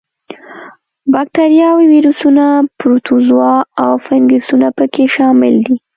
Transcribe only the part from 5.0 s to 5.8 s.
شامل دي.